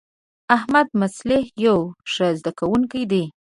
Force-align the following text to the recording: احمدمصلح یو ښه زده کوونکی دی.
احمدمصلح 0.55 1.45
یو 1.65 1.77
ښه 2.11 2.27
زده 2.39 2.51
کوونکی 2.59 3.03
دی. 3.11 3.23